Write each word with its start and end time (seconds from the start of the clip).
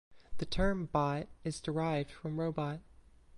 The 0.39 0.47
term 0.47 0.87
"bot" 0.87 1.27
is 1.43 1.61
derived 1.61 2.09
from 2.09 2.39
robot. 2.39 2.79